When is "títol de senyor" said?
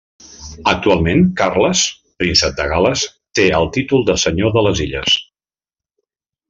3.79-4.57